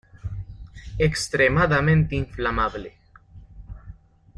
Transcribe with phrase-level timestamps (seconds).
[0.97, 2.97] Extremadamente inflamable.